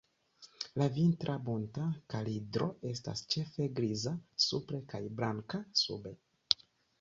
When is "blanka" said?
5.21-5.63